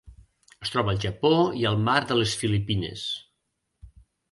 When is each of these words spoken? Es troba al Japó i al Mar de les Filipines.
Es 0.67 0.71
troba 0.75 0.89
al 0.93 1.01
Japó 1.03 1.31
i 1.59 1.67
al 1.73 1.77
Mar 1.91 1.99
de 2.13 2.19
les 2.23 2.35
Filipines. 2.41 3.07